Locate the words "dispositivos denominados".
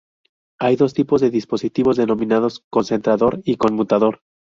1.29-2.63